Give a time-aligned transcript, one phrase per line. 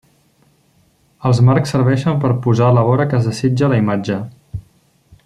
[1.29, 4.19] Els marcs serveixen per posar la vora que es desitja a la imatge.